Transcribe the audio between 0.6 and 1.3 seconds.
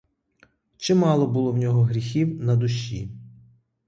Чимало